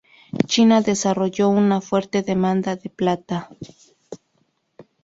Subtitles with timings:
[0.47, 3.51] China desarrolló una fuerte demanda de plata.